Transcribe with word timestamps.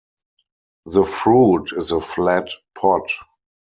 The 0.87 1.03
fruit 1.05 1.73
is 1.73 1.91
a 1.91 2.01
flat 2.01 2.49
pod. 2.73 3.03